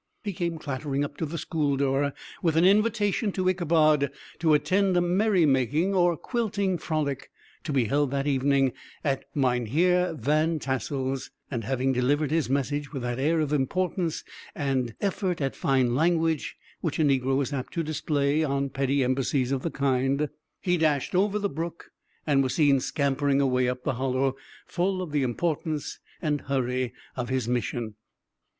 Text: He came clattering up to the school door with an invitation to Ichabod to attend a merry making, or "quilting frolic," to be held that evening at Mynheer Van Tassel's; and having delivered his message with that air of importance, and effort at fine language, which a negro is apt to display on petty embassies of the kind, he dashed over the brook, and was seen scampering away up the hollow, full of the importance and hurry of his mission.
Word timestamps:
He 0.23 0.33
came 0.33 0.57
clattering 0.57 1.03
up 1.03 1.15
to 1.17 1.27
the 1.27 1.37
school 1.37 1.77
door 1.77 2.13
with 2.41 2.55
an 2.55 2.65
invitation 2.65 3.31
to 3.33 3.47
Ichabod 3.47 4.09
to 4.39 4.53
attend 4.55 4.97
a 4.97 4.99
merry 5.01 5.45
making, 5.45 5.93
or 5.93 6.17
"quilting 6.17 6.79
frolic," 6.79 7.29
to 7.65 7.71
be 7.71 7.85
held 7.85 8.09
that 8.09 8.25
evening 8.25 8.73
at 9.03 9.25
Mynheer 9.35 10.15
Van 10.17 10.57
Tassel's; 10.57 11.29
and 11.51 11.65
having 11.65 11.93
delivered 11.93 12.31
his 12.31 12.49
message 12.49 12.91
with 12.91 13.03
that 13.03 13.19
air 13.19 13.39
of 13.41 13.53
importance, 13.53 14.23
and 14.55 14.95
effort 15.01 15.39
at 15.39 15.55
fine 15.55 15.93
language, 15.93 16.57
which 16.79 16.97
a 16.97 17.03
negro 17.03 17.39
is 17.43 17.53
apt 17.53 17.71
to 17.75 17.83
display 17.83 18.43
on 18.43 18.71
petty 18.71 19.03
embassies 19.03 19.51
of 19.51 19.61
the 19.61 19.69
kind, 19.69 20.29
he 20.61 20.77
dashed 20.77 21.13
over 21.13 21.37
the 21.37 21.47
brook, 21.47 21.91
and 22.25 22.41
was 22.41 22.55
seen 22.55 22.79
scampering 22.79 23.39
away 23.39 23.69
up 23.69 23.83
the 23.83 23.93
hollow, 23.93 24.35
full 24.65 24.99
of 25.03 25.11
the 25.11 25.21
importance 25.21 25.99
and 26.23 26.41
hurry 26.41 26.91
of 27.15 27.29
his 27.29 27.47
mission. 27.47 27.93